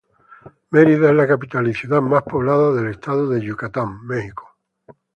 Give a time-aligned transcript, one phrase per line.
[0.71, 4.47] Mérida es la capital y ciudad más poblada del estado de Yucatán, México.